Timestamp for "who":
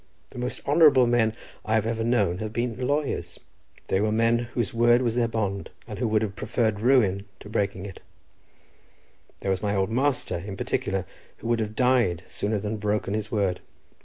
5.99-6.07, 11.37-11.47